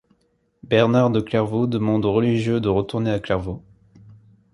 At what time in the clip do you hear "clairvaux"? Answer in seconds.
1.21-1.67, 3.19-3.61